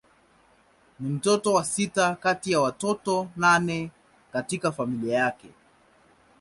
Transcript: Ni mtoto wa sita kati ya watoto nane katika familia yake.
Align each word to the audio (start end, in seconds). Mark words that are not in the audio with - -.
Ni 0.99 1.09
mtoto 1.09 1.53
wa 1.53 1.63
sita 1.65 2.15
kati 2.15 2.51
ya 2.51 2.61
watoto 2.61 3.27
nane 3.35 3.91
katika 4.31 4.71
familia 4.71 5.17
yake. 5.19 5.49